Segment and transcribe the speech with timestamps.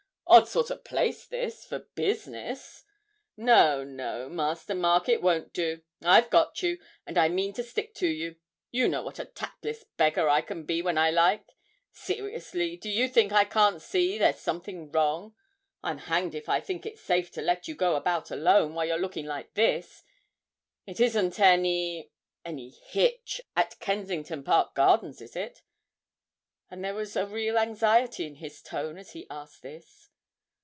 [0.27, 2.85] 'Odd sort of place this for business!
[3.35, 7.93] No, no, Master Mark, it won't do; I've got you, and I mean to stick
[7.95, 8.37] to you;
[8.71, 11.49] you know what a tactless beggar I can be when I like.
[11.91, 15.35] Seriously, do you think I can't see there's something wrong?
[15.83, 18.97] I'm hanged if I think it's safe to let you go about alone while you're
[18.97, 20.01] looking like this;
[20.85, 22.09] it isn't any
[22.45, 25.61] any hitch at Kensington Park Gardens, is it?'
[26.69, 30.07] and there was a real anxiety in his tone as he asked this.